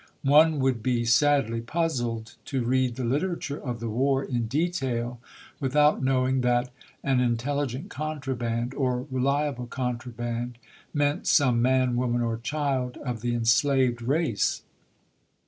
One 0.25 0.57
would 0.61 0.81
be 0.81 1.05
sadly 1.05 1.61
puzzled 1.61 2.33
to 2.45 2.63
read 2.65 2.95
the 2.95 3.03
literature 3.03 3.59
of 3.61 3.79
the 3.79 3.87
war 3.87 4.23
in 4.23 4.47
detail 4.47 5.19
without 5.59 6.01
knowing 6.03 6.41
that" 6.41 6.71
an 7.03 7.19
intelligent 7.19 7.89
contraband," 7.91 8.73
or" 8.73 9.05
reliable 9.11 9.67
con 9.67 9.99
traband," 9.99 10.53
meant 10.91 11.27
some 11.27 11.61
man, 11.61 11.95
woman, 11.97 12.21
or 12.23 12.39
child 12.39 12.97
of 13.05 13.21
the 13.21 13.35
enslaved 13.35 14.01
race. 14.01 14.63